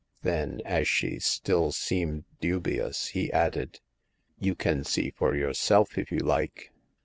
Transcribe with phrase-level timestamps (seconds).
[0.23, 3.81] Then, as she still seemed dubious, he added:
[4.39, 6.71] You can see for yourself if you like."